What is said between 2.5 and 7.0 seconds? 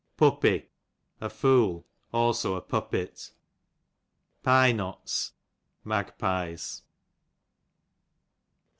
a puppet. Pynois, magpies.